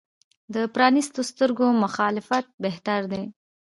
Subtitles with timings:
[0.53, 3.23] د پرانیستو سترګو مخالفت بهتر دی.